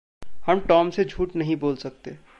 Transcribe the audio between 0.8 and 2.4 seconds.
से झूठ नहीं बोल सकते।